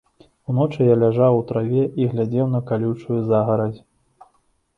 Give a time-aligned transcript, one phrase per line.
[0.51, 3.81] Уночы я ляжаў у траве і глядзеў на калючую загарадзь.